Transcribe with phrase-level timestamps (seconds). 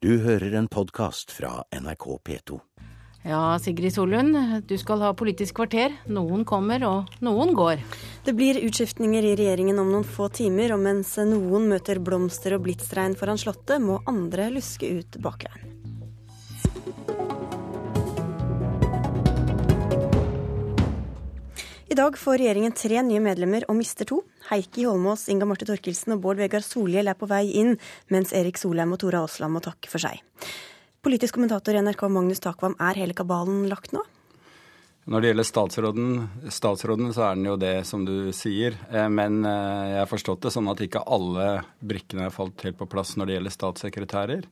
[0.00, 2.56] Du hører en podkast fra NRK P2.
[3.28, 4.32] Ja, Sigrid Solund,
[4.64, 5.92] du skal ha Politisk kvarter.
[6.08, 7.82] Noen kommer, og noen går.
[8.24, 12.64] Det blir utskiftninger i regjeringen om noen få timer, og mens noen møter blomster og
[12.64, 15.79] blitsregn foran Slottet, må andre luske ut bakveien.
[21.90, 24.20] I dag får regjeringen tre nye medlemmer og mister to.
[24.46, 27.72] Heikki Holmås, Inga Marte Torkelsen og Bård Vegar Solhjell er på vei inn,
[28.14, 30.20] mens Erik Solheim og Tora Aasland må takke for seg.
[31.02, 34.04] Politisk kommentator i NRK Magnus Takvam, er hele kabalen lagt nå?
[35.10, 36.14] Når det gjelder statsråden,
[36.60, 38.78] statsråden, så er den jo det som du sier.
[38.94, 41.50] Eh, men eh, jeg har forstått det sånn at ikke alle
[41.82, 44.46] brikkene er falt helt på plass når det gjelder statssekretærer.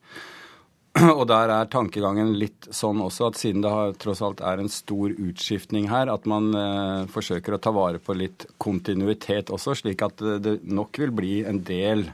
[1.18, 4.70] Og der er tankegangen litt sånn også at siden det har, tross alt er en
[4.72, 10.02] stor utskiftning her, at man eh, forsøker å ta vare på litt kontinuitet også, slik
[10.06, 12.08] at det nok vil bli en del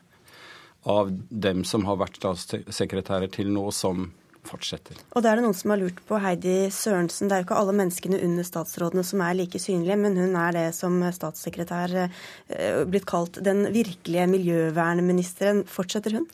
[0.90, 4.10] av dem som har vært statssekretærer til nå, som
[4.44, 4.98] fortsetter.
[5.16, 7.30] Og da er det noen som har lurt på Heidi Sørensen.
[7.30, 10.56] Det er jo ikke alle menneskene under statsrådene som er like synlige, men hun er
[10.56, 15.64] det som statssekretær eh, blitt kalt den virkelige miljøvernministeren.
[15.70, 16.28] Fortsetter hun?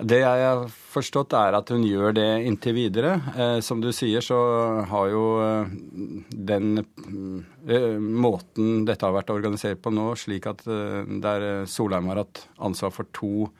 [0.00, 3.12] Det jeg har forstått, er at hun gjør det inntil videre.
[3.36, 4.38] Eh, som du sier, så
[4.88, 5.74] har jo eh,
[6.32, 12.46] den eh, måten dette har vært organisert på nå, slik at der Solheim har hatt
[12.62, 13.50] ansvar for to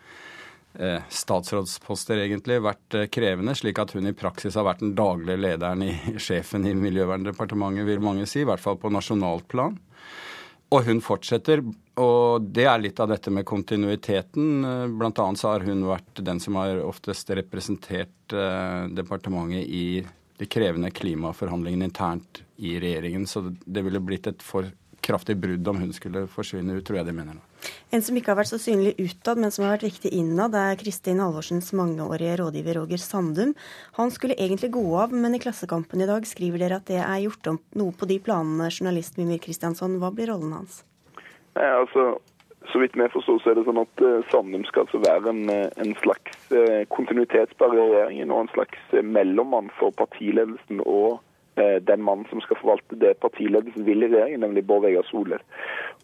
[1.12, 3.52] statsrådsposter, egentlig, vært krevende.
[3.52, 5.92] Slik at hun i praksis har vært den daglige lederen i
[6.26, 8.40] sjefen i Miljøverndepartementet, vil mange si.
[8.40, 9.76] I hvert fall på nasjonalt plan.
[10.72, 11.60] Og hun fortsetter,
[12.00, 14.64] og det er litt av dette med kontinuiteten.
[14.96, 20.00] Blant annet så har hun vært den som har oftest representert eh, departementet i
[20.40, 23.26] de krevende klimaforhandlingene internt i regjeringen.
[23.28, 24.70] Så det ville blitt et for
[25.02, 27.42] kraftig brudd om hun skulle forsvinne ut, tror jeg de mener nå.
[27.94, 30.78] En som ikke har vært så synlig utad, men som har vært viktig innad, er
[30.80, 33.54] Kristin Halvorsens mangeårige rådgiver Roger Sandum.
[33.98, 37.24] Han skulle egentlig gå av, men i Klassekampen i dag skriver dere at det er
[37.26, 38.70] gjort om noe på de planene.
[38.72, 40.82] Journalist Mimir Kristiansson, hva blir rollen hans?
[41.58, 42.16] Nei, altså,
[42.72, 45.42] så vidt vi forstår, så er det sånn at uh, Sandum skal altså være en,
[45.52, 51.20] en slags uh, i regjeringen og en slags mellommann for partiledelsen og
[51.54, 55.42] den mannen som skal forvalte det partiledelsen vil i regjeringen, nemlig Bård Vegar Solhjell.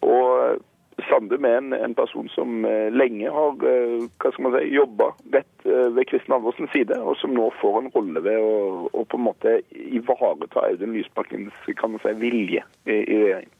[0.05, 0.59] Og
[1.07, 5.11] Sandum er en, en, person som eh, lenge har eh, hva skal man si, jobba
[5.35, 9.05] rett eh, ved Kristin Andersens side, og som nå får en rolle ved å, å
[9.05, 13.55] på en måte ivareta Audun Lysbakkens kan man si, vilje i, i regjeringen.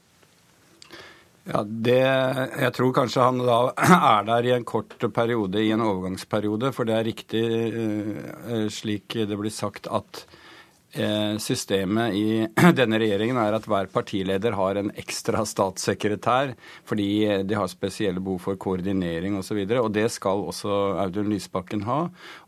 [1.49, 2.01] Ja, det,
[2.61, 3.61] Jeg tror kanskje han da
[4.17, 6.69] er der i en kort periode, i en overgangsperiode.
[6.75, 7.45] For det er riktig,
[8.75, 10.48] slik det blir sagt, at Eh,
[11.39, 12.29] systemet i
[12.79, 16.55] denne regjeringen er at hver partileder har en ekstra statssekretær
[16.89, 17.09] fordi
[17.45, 19.59] de har spesielle behov for koordinering osv.
[19.61, 21.99] Og, så og det skal også Audun Lysbakken ha.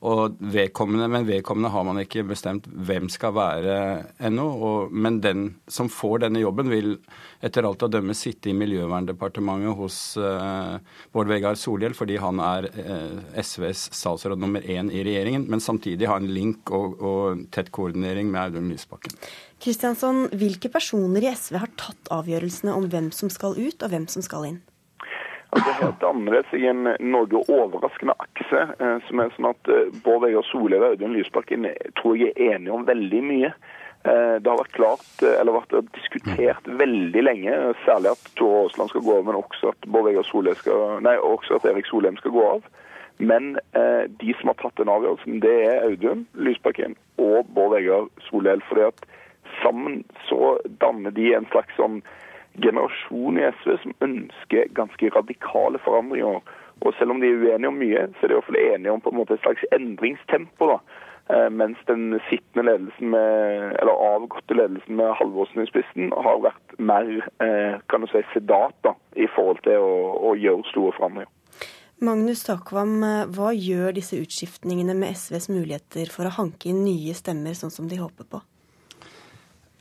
[0.08, 3.76] Og vedkommende, men vedkommende har man ikke bestemt hvem skal være
[4.20, 4.48] ennå.
[4.92, 6.96] Men den som får denne jobben, vil
[7.42, 10.78] etter alt å dømme sitte i Miljøverndepartementet hos uh,
[11.14, 16.10] Bård Vegar Solhjell fordi han er uh, SVs statsråd nummer én i regjeringen, men samtidig
[16.10, 19.14] ha en link og, og tett koordinering med Audun Lysbakken.
[19.62, 24.08] Kristiansson, hvilke personer i SV har tatt avgjørelsene om hvem som skal ut, og hvem
[24.12, 24.62] som skal inn?
[25.52, 30.24] Altså, det danner seg en noe overraskende akse, eh, som er sånn at eh, Bård
[30.24, 33.54] Vegar Solhjell og Audun Lysbakken eh, tror jeg er enige om veldig mye.
[34.02, 39.18] Det har vært klart, eller vært diskutert veldig lenge, særlig at Tore Aasland skal gå
[39.20, 40.08] av, men også at, Bård
[40.58, 42.66] skal, nei, også at Erik Solheim skal gå av.
[43.18, 48.08] Men eh, de som har tatt den avgjørelsen, det er Audun Lysbakken og Bård Vegar
[48.28, 48.64] Solhjell.
[48.70, 49.06] fordi at
[49.62, 52.02] sammen så danner de en slags sånn
[52.62, 56.42] generasjon i SV som ønsker ganske radikale forandringer.
[56.82, 58.92] Og selv om de er uenige om mye, så er de i hvert fall enige
[58.96, 60.74] om på en måte et slags endringstempo.
[60.74, 60.80] da.
[61.32, 66.74] Eh, mens den sittende ledelsen med, eller avgåtte ledelsen med Halvorsen i spissen har vært
[66.80, 67.12] mer
[67.46, 69.94] eh, kan du si, sedat da, i forhold til å,
[70.32, 71.30] å gjøre store forandringer.
[72.02, 72.96] Magnus Takvam,
[73.30, 77.90] hva gjør disse utskiftningene med SVs muligheter for å hanke inn nye stemmer, sånn som
[77.92, 78.42] de håper på?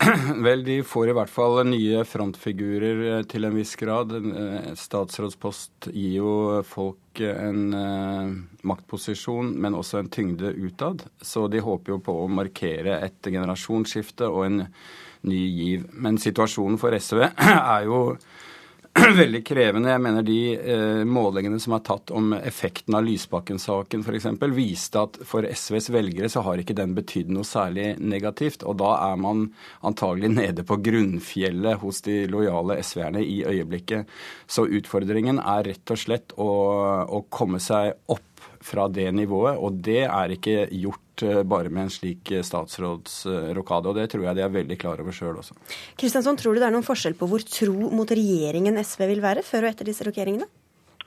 [0.47, 4.15] Vel, de får i hvert fall nye frontfigurer eh, til en viss grad.
[4.17, 6.33] Eh, statsrådspost gir jo
[6.65, 7.75] folk en
[8.65, 11.05] maktposisjon, men også en tyngde utad.
[11.21, 14.63] Så de håper jo på å markere et generasjonsskifte og en
[15.29, 15.89] ny giv.
[15.93, 17.27] Men situasjonen for SV
[17.77, 18.01] er jo
[19.21, 19.91] veldig krevende.
[19.93, 24.27] Jeg mener de eh, målingene som er tatt om effekten av Lysbakken-saken f.eks.,
[24.57, 28.65] viste at for SVs velgere så har ikke den betydd noe særlig negativt.
[28.67, 29.47] Og da er man
[29.87, 34.11] antagelig nede på grunnfjellet hos de lojale SV-erne i øyeblikket.
[34.51, 36.51] Så utfordringen er rett og slett å,
[37.07, 38.27] å komme seg opp
[38.61, 39.61] fra det nivået.
[39.61, 43.91] Og det er ikke gjort eh, bare med en slik statsrådsrokade.
[43.91, 45.57] Og det tror jeg de er veldig klar over sjøl også.
[46.01, 49.47] Kristiansson, tror du det er noen forskjell på hvor tro mot regjeringen SV vil være
[49.47, 50.49] før og etter disse rokeringene?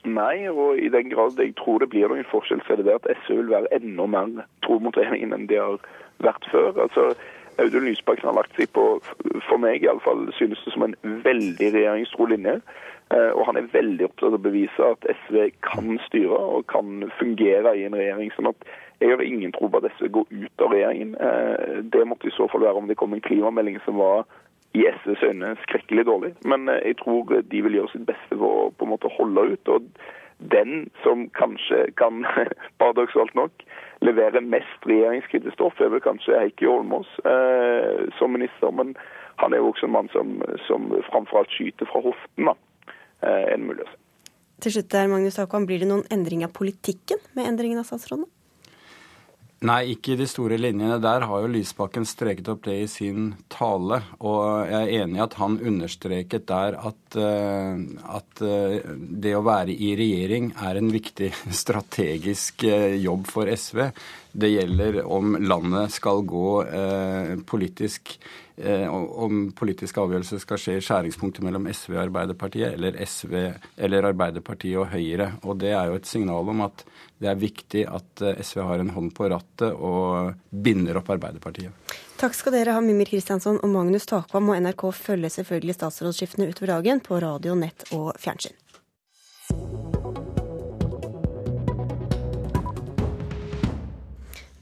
[0.04, 2.98] Nei, og i den grad jeg tror det blir noen forskjell, så er det det
[2.98, 5.78] at SV vil være enda mer tro mot regjeringen enn de har
[6.24, 6.76] vært før.
[6.84, 7.14] Altså,
[7.62, 8.84] Audun Lysbakken har lagt seg på,
[9.48, 12.58] for meg iallfall, synes det som en veldig regjeringstro linje.
[13.12, 17.04] Eh, og han er veldig opptatt av å bevise at SV kan styre og kan
[17.18, 18.32] fungere i en regjering.
[18.32, 18.64] sånn at
[19.00, 21.14] jeg har ingen tro på at SV går ut av regjeringen.
[21.20, 24.24] Eh, det måtte i så fall være om det kom en klimamelding som var
[24.74, 26.34] i SVs øyne skrekkelig dårlig.
[26.44, 29.52] Men eh, jeg tror de vil gjøre sitt beste for å på en måte holde
[29.52, 29.68] ut.
[29.68, 29.82] og
[30.50, 32.24] den som kanskje kan,
[32.80, 33.52] paradoksalt nok,
[34.00, 37.08] levere mest regjeringskritisk stoff, er vel kanskje Heikki Holmås
[38.18, 38.72] som minister.
[38.74, 38.96] Men
[39.40, 42.50] han er jo også en mann som, som framfor alt skyter fra hoften.
[42.50, 42.56] da,
[43.24, 44.00] eh, en mulig å si.
[44.64, 48.30] Til slutt der, Magnus Takvam, Blir det noen endring av politikken med endringen av statsrådene?
[49.64, 50.98] Nei, ikke i de store linjene.
[51.00, 54.02] Der har jo Lysbakken streket opp det i sin tale.
[54.20, 57.80] Og jeg er enig i at han understreket der at, uh,
[58.18, 58.92] at uh,
[59.24, 61.32] det å være i regjering er en viktig
[61.62, 63.86] strategisk jobb for SV.
[64.36, 66.48] Det gjelder om landet skal gå
[67.46, 68.16] politisk
[68.54, 73.34] om politiske avgjørelser skal skje i skjæringspunktet mellom SV og Arbeiderpartiet, eller, SV,
[73.76, 75.32] eller Arbeiderpartiet og Høyre.
[75.42, 76.84] Og det er jo et signal om at
[77.22, 81.94] det er viktig at eh, SV har en hånd på rattet og binder opp Arbeiderpartiet.
[82.20, 84.52] Takk skal dere ha, Mimir Kristiansson og Magnus Takvam.
[84.52, 88.54] Og NRK følger selvfølgelig statsrådsskiftene utover dagen på radio, nett og fjernsyn.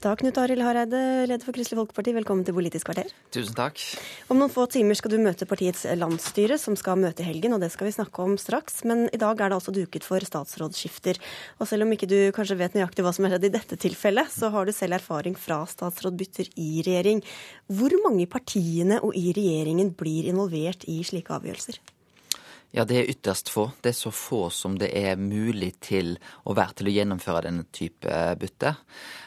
[0.03, 3.07] Da, Knut Arild Hareide, leder for Kristelig Folkeparti, velkommen til Politisk kvarter.
[3.31, 3.79] Tusen takk.
[4.27, 7.63] Om noen få timer skal du møte partiets landsstyre, som skal møte i helgen, og
[7.63, 8.81] det skal vi snakke om straks.
[8.89, 11.21] Men i dag er det altså duket for statsrådsskifter.
[11.63, 14.35] Og selv om ikke du kanskje vet nøyaktig hva som er skjedd i dette tilfellet,
[14.35, 17.23] så har du selv erfaring fra statsrådbytter i regjering.
[17.71, 21.79] Hvor mange partiene og i regjeringen blir involvert i slike avgjørelser?
[22.73, 23.67] Ja, det er ytterst få.
[23.85, 26.15] Det er så få som det er mulig til
[26.49, 28.71] å være til å gjennomføre denne type bytte.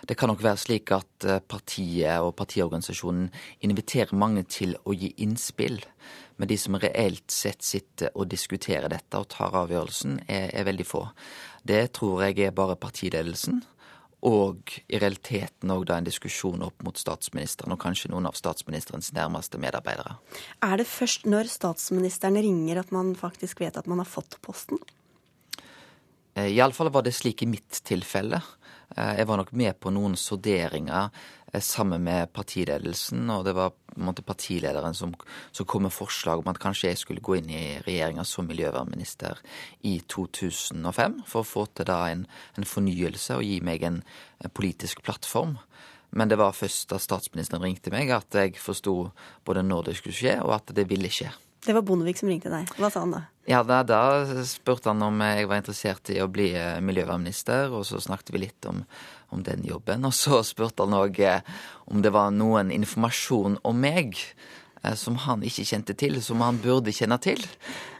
[0.03, 3.29] Det kan nok være slik at eh, partiet og partiorganisasjonen
[3.69, 5.79] inviterer mange til å gi innspill.
[6.43, 10.89] Men de som reelt sett sitter og diskuterer dette og tar avgjørelsen, er, er veldig
[10.91, 11.07] få.
[11.63, 13.63] Det tror jeg er bare partiledelsen
[14.25, 19.61] og i realiteten òg en diskusjon opp mot statsministeren og kanskje noen av statsministerens nærmeste
[19.61, 20.17] medarbeidere.
[20.65, 24.81] Er det først når statsministeren ringer at man faktisk vet at man har fått posten?
[26.37, 28.43] Eh, Iallfall var det slik i mitt tilfelle.
[28.97, 31.11] Eh, jeg var nok med på noen sonderinger
[31.53, 33.73] eh, sammen med partiledelsen, og det var
[34.05, 35.15] måte partilederen som,
[35.53, 39.41] som kom med forslag om at kanskje jeg skulle gå inn i regjeringa som miljøvernminister
[39.89, 42.27] i 2005, for å få til da en,
[42.57, 44.03] en fornyelse og gi meg en,
[44.45, 45.57] en politisk plattform.
[46.17, 49.11] Men det var først da statsministeren ringte meg at jeg forsto
[49.45, 51.33] både når det skulle skje, og at det ville skje.
[51.65, 52.69] Det var Bondevik som ringte deg.
[52.79, 53.23] Hva sa han da?
[53.47, 57.87] Ja, da, da, spurte han om jeg var interessert i å bli eh, miljøvernminister, og
[57.87, 58.83] så snakket vi litt om,
[59.31, 60.03] om den jobben.
[60.09, 61.47] Og så spurte han òg eh,
[61.87, 66.59] om det var noen informasjon om meg eh, som han ikke kjente til, som han
[66.59, 67.47] burde kjenne til.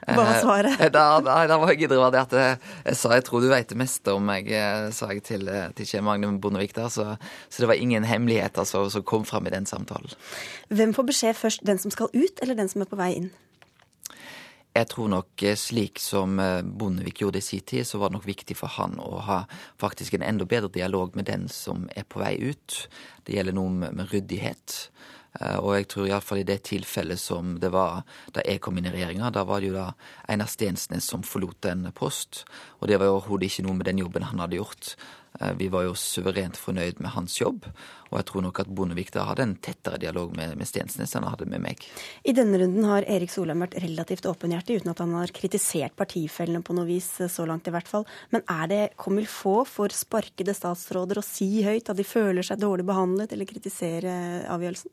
[0.03, 0.83] Hva var svaret?
[0.99, 4.19] Da, da, da var jeg det at jeg sa jeg tror du veit det meste
[4.19, 4.51] om meg,
[4.95, 5.47] sa jeg til,
[5.79, 6.91] til Kjell Magne Bondevik der.
[6.91, 7.13] Så,
[7.47, 10.11] så, det var ingen hemmeligheter som kom fram i den samtalen.
[10.75, 13.35] Hvem får beskjed først, den som skal ut, eller den som er på vei inn?
[14.77, 18.19] Jeg tror nok eh, slik som eh, Bondevik gjorde i sin tid, så var det
[18.19, 19.39] nok viktig for han å ha
[19.81, 22.83] faktisk en enda bedre dialog med den som er på vei ut.
[23.25, 24.77] Det gjelder noe med, ryddighet.
[25.41, 28.03] Eh, og jeg tror iallfall i det tilfellet som det var
[28.35, 29.91] da jeg kom inn i regjeringa, da var det jo da
[30.31, 32.45] Einar Stensnes som forlot en post.
[32.81, 34.97] Og det var jo overhodet ikke noe med den jobben han hadde gjort.
[35.41, 37.67] Eh, vi var jo suverent fornøyd med hans jobb,
[38.09, 41.27] og jeg tror nok at Bondevik da hadde en tettere dialog med, med Stensnes enn
[41.27, 41.85] han hadde med meg.
[42.25, 46.65] I denne runden har Erik Solheim vært relativt åpenhjertig, uten at han har kritisert partifellene
[46.65, 48.07] på noe vis, eh, så langt i hvert fall.
[48.35, 52.63] Men er det comme få for sparkede statsråder å si høyt at de føler seg
[52.63, 54.15] dårlig behandlet, eller kritisere
[54.53, 54.93] avgjørelsen?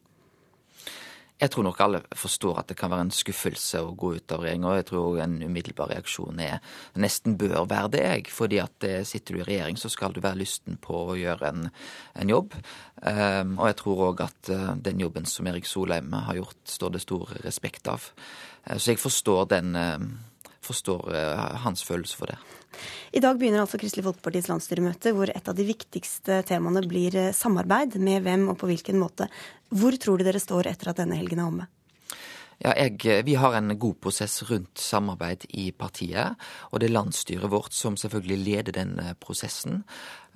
[1.43, 4.45] Jeg tror nok alle forstår at det kan være en skuffelse å gå ut av
[4.45, 4.63] regjering.
[4.63, 6.62] Og jeg tror en umiddelbar reaksjon er
[7.03, 8.03] nesten bør være det.
[8.03, 8.31] jeg.
[8.31, 11.50] fordi at eh, sitter du i regjering, så skal du være lysten på å gjøre
[11.50, 11.69] en,
[12.15, 12.55] en jobb.
[13.03, 16.95] Um, og jeg tror òg at uh, den jobben som Erik Solheim har gjort, står
[16.95, 18.05] det stor respekt av.
[18.63, 19.75] Uh, så jeg forstår den
[20.63, 21.13] forstår
[21.63, 22.39] hans følelse for det.
[23.13, 28.00] I dag begynner altså Kristelig Folkepartis landsstyremøte, hvor et av de viktigste temaene blir samarbeid.
[28.01, 29.29] Med hvem og på hvilken måte.
[29.70, 31.70] Hvor tror du dere står etter at denne helgen er omme?
[32.62, 36.36] Ja, jeg, Vi har en god prosess rundt samarbeid i partiet.
[36.72, 39.83] Og det er landsstyret vårt som selvfølgelig leder den eh, prosessen.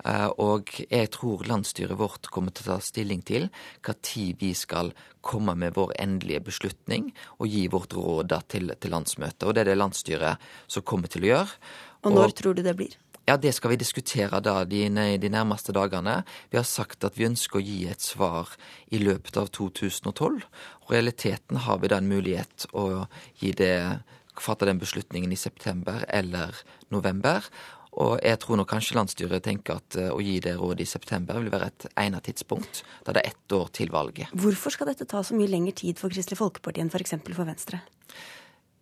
[0.04, 3.48] Eh, og jeg tror landsstyret vårt kommer til å ta stilling til
[3.82, 8.94] hva tid vi skal komme med vår endelige beslutning og gi vårt råd til, til
[8.94, 9.46] landsmøtet.
[9.46, 11.60] Og det er det landsstyret som kommer til å gjøre.
[12.06, 12.94] Og når og, tror du det blir?
[13.28, 14.86] Ja, Det skal vi diskutere da de,
[15.20, 16.22] de, nærmeste dagene.
[16.48, 18.54] Vi har sagt at vi ønsker å gi et svar
[18.88, 20.46] i løpet av 2012.
[20.86, 23.04] Og realiteten har vi da en mulighet å
[23.36, 24.00] gi det,
[24.40, 26.56] fatte den beslutningen i september eller
[26.88, 27.44] november.
[28.00, 31.36] Og jeg tror nok kanskje landsstyret tenker at uh, å gi det rådet i september
[31.42, 34.32] vil være et egnet tidspunkt, da det er ett år til valget.
[34.32, 37.18] Hvorfor skal dette ta så mye lengre tid for Kristelig Folkeparti enn f.eks.
[37.18, 37.84] For, for Venstre?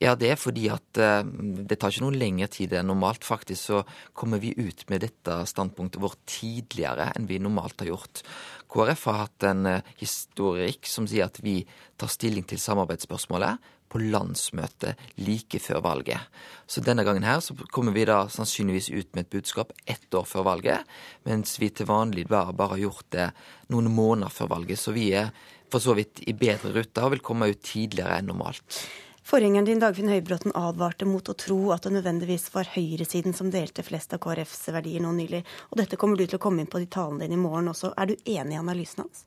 [0.03, 3.25] Ja, det er fordi at uh, det tar ikke noe lengre tid enn normalt.
[3.25, 3.79] Faktisk så
[4.17, 8.21] kommer vi ut med dette standpunktet vårt tidligere enn vi normalt har gjort.
[8.69, 11.63] KrF har hatt en uh, historikk som sier at vi
[11.97, 16.21] tar stilling til samarbeidsspørsmålet på landsmøtet like før valget.
[16.69, 20.27] Så denne gangen her så kommer vi da sannsynligvis ut med et budskap ett år
[20.29, 20.85] før valget,
[21.25, 23.31] mens vi til vanlig bare, bare har gjort det
[23.73, 24.83] noen måneder før valget.
[24.83, 25.33] Så vi er
[25.73, 28.85] for så vidt i bedre rute og vil komme ut tidligere enn normalt.
[29.27, 33.83] Forgjengeren din Dagfinn Høybråten advarte mot å tro at det nødvendigvis var høyresiden som delte
[33.83, 35.41] flest av KrFs verdier nå nylig.
[35.73, 37.91] Og dette kommer du til å komme inn på i talen din i morgen også.
[37.99, 39.25] Er du enig i analysen hans?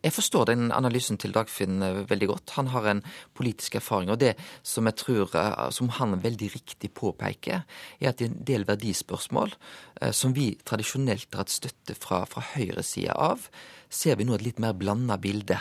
[0.00, 2.54] Jeg forstår den analysen til Dagfinn eh, veldig godt.
[2.56, 3.04] Han har en
[3.36, 4.14] politisk erfaring.
[4.16, 4.32] Og det
[4.64, 7.68] som jeg tror, eh, som han veldig riktig påpeker,
[8.00, 13.20] er at en del verdispørsmål eh, som vi tradisjonelt har hatt støtte fra, fra høyresida
[13.28, 13.44] av,
[13.92, 15.60] ser vi nå et litt mer blanda bilde.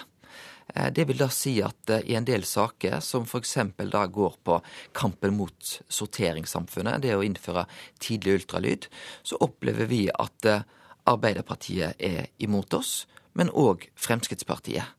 [0.76, 3.58] Eh, det vil da si at eh, i en del saker, som f.eks.
[3.92, 4.60] da går på
[4.96, 7.68] kampen mot sorteringssamfunnet, det å innføre
[8.00, 8.90] tidlig ultralyd,
[9.24, 10.66] så opplever vi at eh,
[11.04, 13.02] Arbeiderpartiet er imot oss,
[13.36, 14.94] men òg Fremskrittspartiet.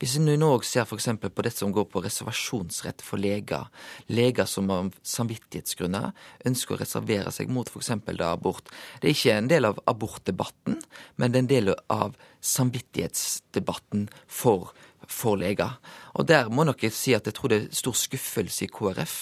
[0.00, 1.10] Hvis vi nå òg ser f.eks.
[1.20, 3.66] på det som går på reservasjonsrett for leger,
[4.08, 6.14] leger som av samvittighetsgrunner
[6.48, 7.92] ønsker å reservere seg mot f.eks.
[8.24, 8.72] abort.
[9.02, 10.80] Det er ikke en del av abortdebatten,
[11.20, 14.72] men det er en del av samvittighetsdebatten for
[15.10, 15.76] for leger.
[16.14, 19.16] Og der må nok jeg si at jeg tror det er stor skuffelse i KrF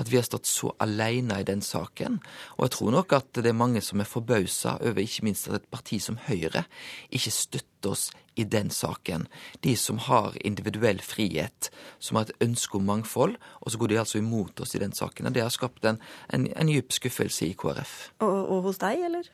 [0.00, 2.18] at vi har stått så alene i den saken.
[2.56, 5.60] Og jeg tror nok at det er mange som er forbausa over ikke minst at
[5.60, 6.64] et parti som Høyre
[7.10, 8.08] ikke støtter oss
[8.40, 9.28] i den saken.
[9.62, 11.70] De som har individuell frihet,
[12.02, 14.92] som har et ønske om mangfold, og så går de altså imot oss i den
[14.96, 15.28] saken.
[15.28, 16.00] Og det har skapt en,
[16.32, 17.94] en, en djup skuffelse i KrF.
[18.24, 19.30] Og, og hos deg, eller?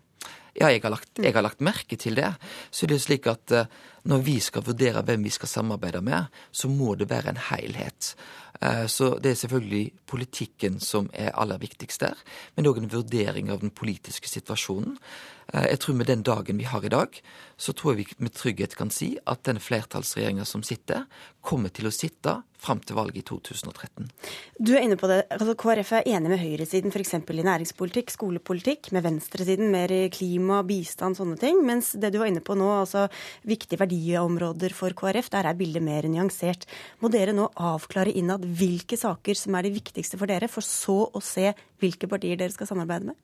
[0.59, 2.33] Ja, jeg har, lagt, jeg har, lagt, merke til det.
[2.75, 3.69] Så det er slik at uh,
[4.11, 8.15] når vi skal vurdere hvem vi skal samarbeide med, så må det være en helhet.
[8.59, 12.19] Uh, så det er selvfølgelig politikken som er aller viktigst der,
[12.57, 14.99] men òg en vurdering av den politiske situasjonen.
[15.55, 17.21] Uh, jeg tror med den dagen vi har i dag,
[17.61, 21.05] så tror jeg vi med trygghet kan si at den flertallsregjeringa som sitter,
[21.41, 24.09] kommer til å sitte fram til valget i 2013.
[24.61, 25.23] Du er inne på det.
[25.33, 27.15] Altså, KrF er enig med høyresiden f.eks.
[27.17, 31.63] i næringspolitikk, skolepolitikk, med venstresiden mer i klima, bistand, sånne ting.
[31.67, 33.07] Mens det du var inne på nå, altså
[33.49, 36.69] viktige verdiområder for KrF, der er bildet mer nyansert.
[37.01, 41.03] Må dere nå avklare innad hvilke saker som er de viktigste for dere, for så
[41.09, 43.19] å se hvilke partier dere skal samarbeide med?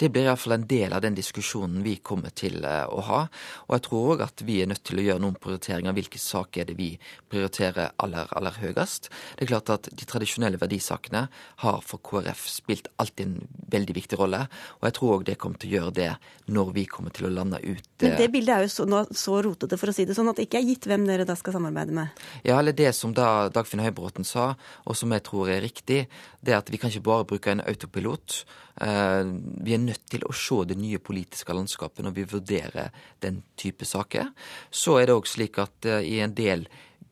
[0.00, 3.20] Det blir iallfall en del av den diskusjonen vi kommer til eh, å ha.
[3.68, 5.96] Og jeg tror òg at vi er nødt til å gjøre noen prioriteringer.
[5.96, 6.90] Hvilke saker er det vi
[7.30, 9.10] prioriterer aller, aller høyest?
[9.36, 11.26] Det er klart at de tradisjonelle verdisakene
[11.64, 14.44] har for KrF spilt alltid en veldig viktig rolle.
[14.80, 16.10] Og jeg tror òg det kommer til å gjøre det
[16.54, 19.76] når vi kommer til å lande ut Men det bildet er jo så, så rotete,
[19.80, 21.94] for å si det sånn, at det ikke er gitt hvem dere da skal samarbeide
[21.96, 22.22] med?
[22.46, 24.54] Ja, eller det som da Dagfinn Høybråten sa,
[24.88, 26.06] og som jeg tror er riktig,
[26.40, 28.46] det er at vi kan ikke bare bruke en autopilot autopilot.
[28.80, 29.24] Eh,
[29.64, 33.84] vi er nødt til å se det nye politiske landskapet når vi vurderer den type
[33.84, 34.30] saker.
[34.70, 36.68] Så er det òg slik at eh, i en del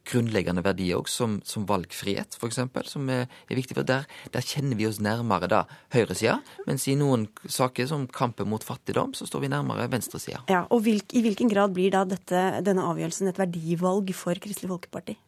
[0.06, 3.74] grunnleggende verdier òg, som, som, valgfrihet f.eks., som er, viktig.
[3.74, 6.38] for der, der, kjenner vi oss nærmere da høyresida,
[6.68, 10.44] mens i noen saker som kampen mot fattigdom, så står vi nærmere venstresida.
[10.46, 14.70] Ja, og hvilk, I hvilken grad blir da dette, denne avgjørelsen et verdivalg for Kristelig
[14.76, 15.18] Folkeparti?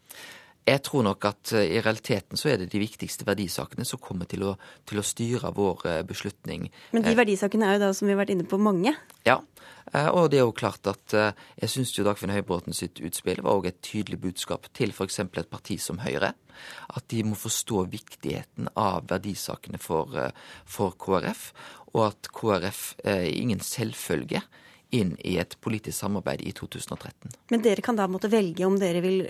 [0.69, 4.29] Jeg tror nok at eh, i realiteten så er det de viktigste verdisakene som kommer
[4.29, 4.55] til å,
[4.89, 6.69] til å styre vår eh, beslutning.
[6.93, 8.93] Men de eh, verdisakene er jo da, som vi har vært inne på, mange?
[9.29, 9.41] Ja,
[10.13, 13.71] og det er jo klart at jeg syns jo Dagfinn Høybråten sitt utspill var òg
[13.71, 15.23] et tydelig budskap til f.eks.
[15.25, 16.35] et parti som Høyre.
[16.93, 20.13] At de må forstå viktigheten av verdisakene for,
[20.69, 21.51] for KrF,
[21.95, 24.45] og at KrF er ingen selvfølge
[24.95, 27.35] inn i et politisk samarbeid i 2013.
[27.53, 29.21] Men dere kan da måtte velge om dere vil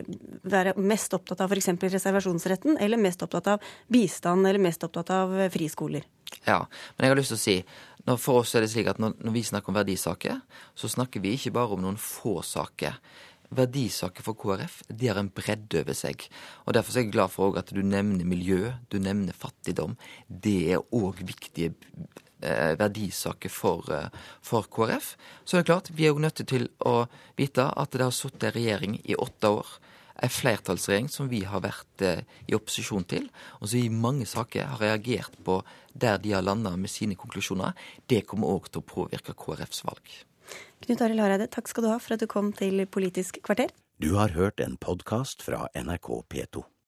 [0.46, 1.72] være mest opptatt av f.eks.
[1.82, 6.06] reservasjonsretten, eller mest opptatt av bistand, eller mest opptatt av friskoler?
[6.44, 6.64] Ja,
[6.96, 7.60] men jeg har lyst til å si
[8.16, 10.38] for oss er det slik at når, når vi snakker om verdisaker,
[10.78, 12.96] så snakker vi ikke bare om noen få saker.
[13.54, 16.26] Verdisaker for KrF de har en bredde over seg.
[16.66, 19.96] Og Derfor er jeg glad for at du nevner miljø, du nevner fattigdom.
[20.28, 21.72] Det er òg viktige
[22.42, 24.08] eh, verdisaker for, eh,
[24.42, 25.16] for, KrF.
[25.44, 28.50] Så det er klart, vi er jo nødt til å vite at det har sittet
[28.50, 29.78] en regjering i åtte år.
[30.18, 33.28] En flertallsregjering som vi har vært eh, i opposisjon til,
[33.60, 35.60] og som i mange saker har reagert på
[35.94, 37.72] der de har landa med sine konklusjoner.
[38.06, 40.18] Det kommer òg til å påvirke KrFs valg.
[40.86, 43.72] Knut Arild Hareide, takk skal du ha for at du kom til Politisk kvarter.
[43.98, 46.68] Du har hørt en podkast fra NRK P2.